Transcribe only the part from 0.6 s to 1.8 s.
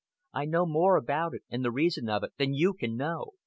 more about it and the